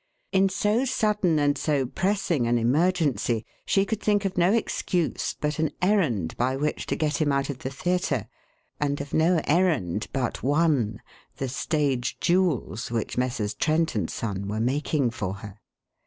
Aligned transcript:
In 0.31 0.49
so 0.49 0.83
sudden 0.83 1.37
and 1.37 1.55
so 1.55 1.85
pressing 1.85 2.47
an 2.47 2.57
emergency 2.57 3.45
she 3.67 3.85
could 3.85 4.01
think 4.01 4.25
of 4.25 4.35
no 4.35 4.51
excuse 4.51 5.35
but 5.39 5.59
an 5.59 5.69
errand 5.79 6.35
by 6.37 6.55
which 6.55 6.87
to 6.87 6.95
get 6.95 7.21
him 7.21 7.31
out 7.31 7.51
of 7.51 7.59
the 7.59 7.69
theatre, 7.69 8.25
and 8.79 8.99
of 8.99 9.13
no 9.13 9.41
errand 9.43 10.07
but 10.11 10.41
one 10.41 11.03
the 11.37 11.47
stage 11.49 12.19
jewels 12.19 12.89
which 12.89 13.15
Messrs. 13.15 13.53
Trent 13.53 13.93
& 14.09 14.09
Son 14.09 14.47
were 14.47 14.59
making 14.59 15.11
for 15.11 15.35
her. 15.35 15.59